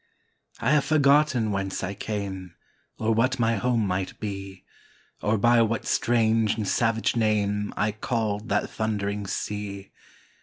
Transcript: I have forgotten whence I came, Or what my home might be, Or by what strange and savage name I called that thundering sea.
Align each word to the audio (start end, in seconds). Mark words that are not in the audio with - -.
I 0.59 0.71
have 0.71 0.85
forgotten 0.85 1.51
whence 1.51 1.83
I 1.83 1.93
came, 1.93 2.55
Or 2.97 3.13
what 3.13 3.37
my 3.37 3.57
home 3.57 3.85
might 3.85 4.19
be, 4.19 4.63
Or 5.21 5.37
by 5.37 5.61
what 5.61 5.85
strange 5.85 6.55
and 6.57 6.67
savage 6.67 7.15
name 7.15 7.71
I 7.77 7.91
called 7.91 8.49
that 8.49 8.67
thundering 8.67 9.27
sea. 9.27 9.91